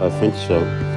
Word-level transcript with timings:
I 0.00 0.10
think 0.10 0.34
so. 0.34 0.93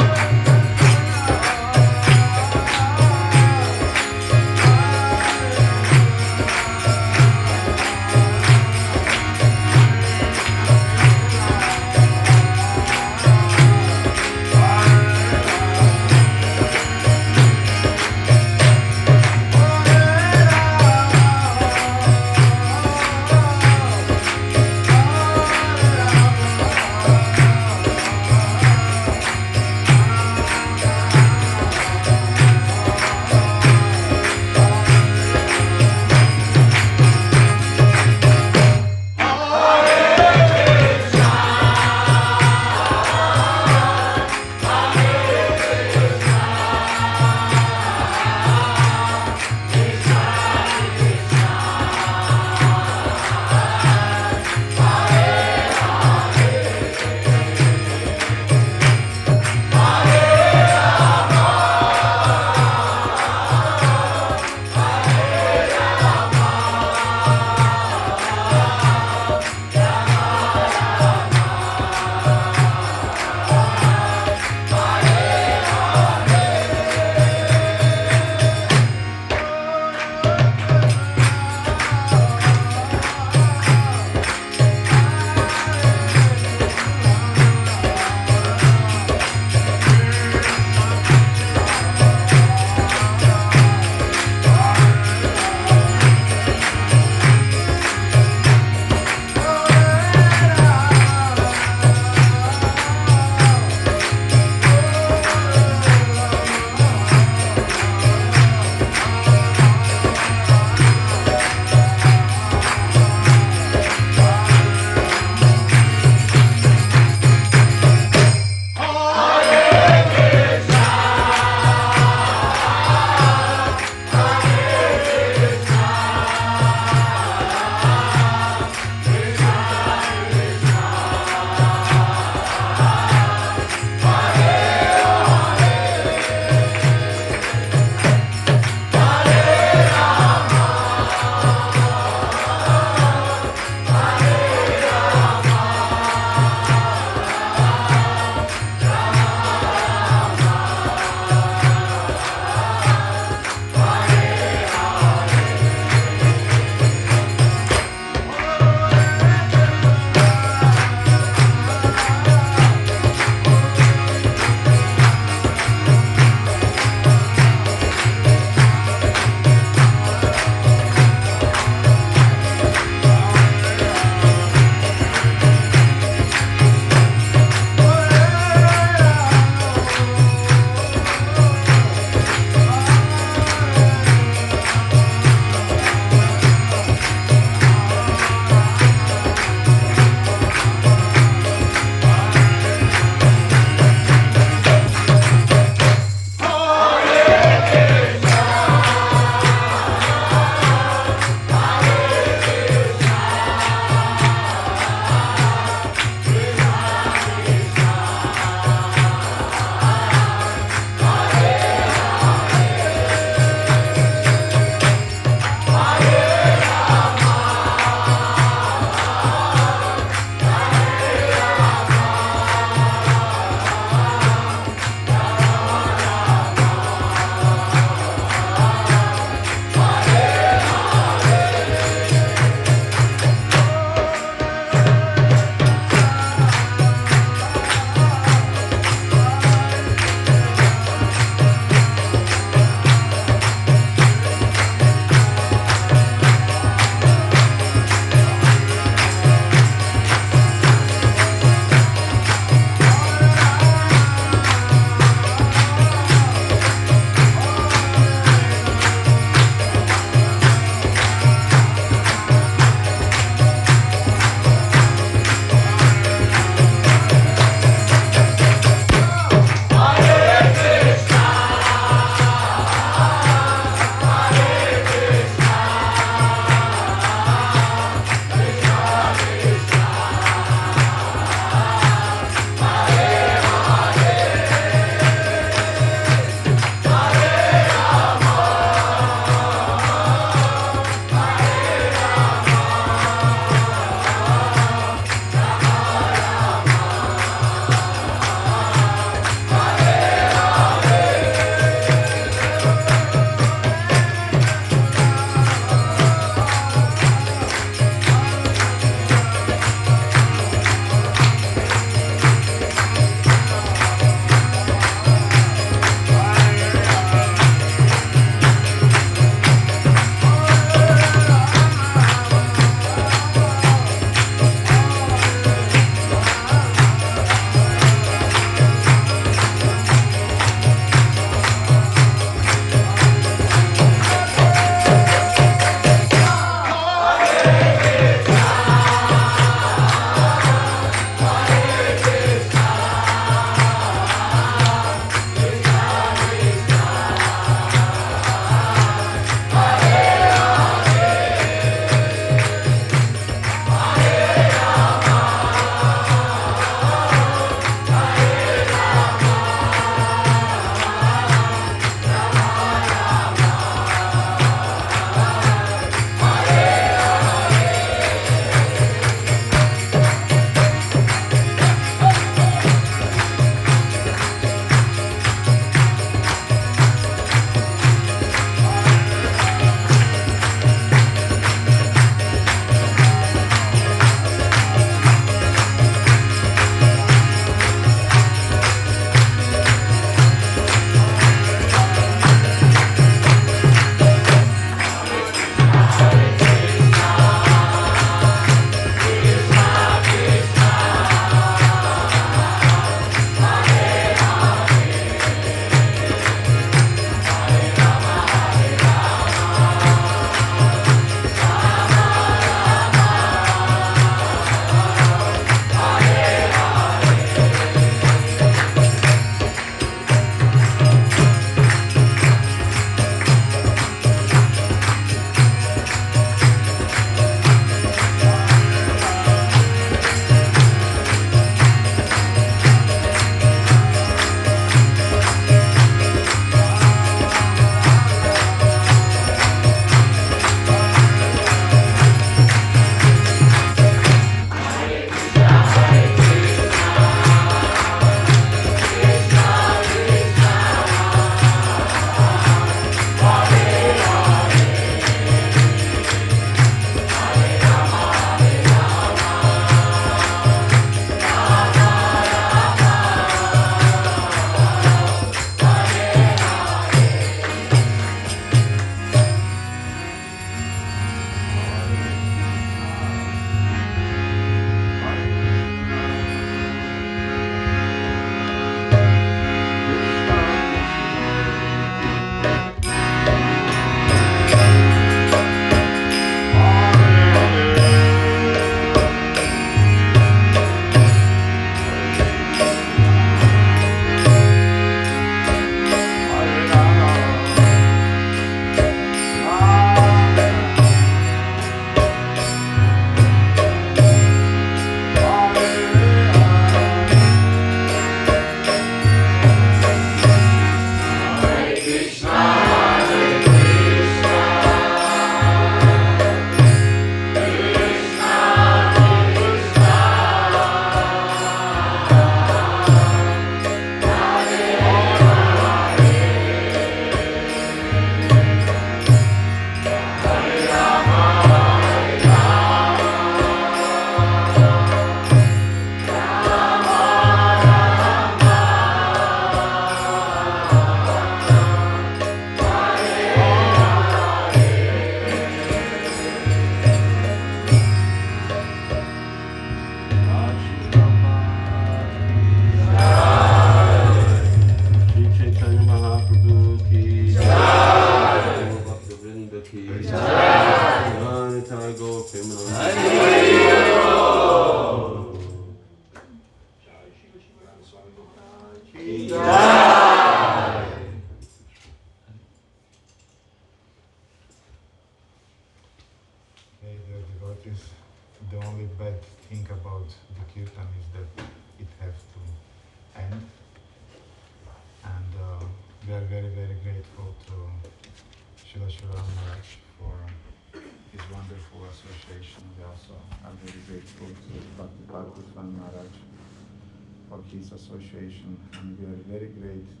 Very 599.31 599.47
great. 599.47 600.00